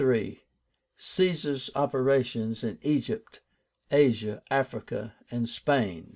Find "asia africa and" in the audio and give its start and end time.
3.91-5.47